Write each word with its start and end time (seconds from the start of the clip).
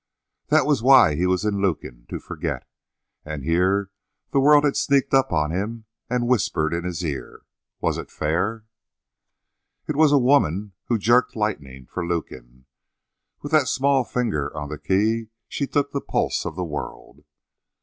That 0.47 0.65
was 0.65 0.81
why 0.81 1.13
he 1.13 1.27
was 1.27 1.45
in 1.45 1.61
Lukin 1.61 2.07
to 2.09 2.19
forget. 2.19 2.67
And 3.23 3.43
here 3.43 3.91
the 4.31 4.39
world 4.39 4.63
had 4.63 4.75
sneaked 4.75 5.13
up 5.13 5.31
on 5.31 5.51
him 5.51 5.85
and 6.09 6.27
whispered 6.27 6.73
in 6.73 6.85
his 6.85 7.05
ear. 7.05 7.43
Was 7.81 7.99
it 7.99 8.09
fair? 8.09 8.65
It 9.87 9.95
was 9.95 10.11
a 10.11 10.17
woman 10.17 10.73
who 10.85 10.97
"jerked 10.97 11.35
lightning" 11.35 11.85
for 11.85 12.03
Lukin. 12.03 12.65
With 13.43 13.51
that 13.51 13.67
small 13.67 14.03
finger 14.03 14.51
on 14.57 14.69
the 14.69 14.79
key 14.79 15.27
she 15.47 15.67
took 15.67 15.91
the 15.91 16.01
pulse 16.01 16.47
of 16.47 16.55
the 16.55 16.65
world. 16.65 17.23